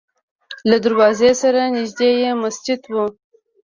له 0.69 0.77
دروازې 0.85 1.31
سره 1.41 1.61
نږدې 1.75 2.09
یې 2.21 2.31
مسجد 2.43 2.81
و. 2.93 2.95